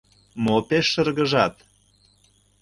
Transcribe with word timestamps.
—Мо 0.43 0.55
пеш 0.69 0.85
шыргыжат? 0.93 1.55